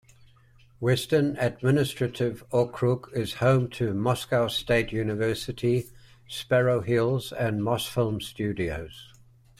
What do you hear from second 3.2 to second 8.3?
home to Moscow State University, Sparrow Hills and Mosfilm